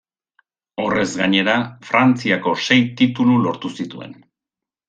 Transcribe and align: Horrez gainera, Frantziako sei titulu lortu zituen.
Horrez 0.83 1.09
gainera, 1.19 1.57
Frantziako 1.89 2.57
sei 2.69 2.81
titulu 3.03 3.39
lortu 3.47 3.73
zituen. 3.83 4.21